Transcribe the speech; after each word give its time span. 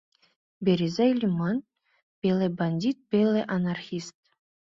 Березай 0.65 1.11
лӱман— 1.19 1.57
пеле 2.19 2.47
бандит, 2.59 2.97
пеле 3.09 3.41
анархист. 3.55 4.15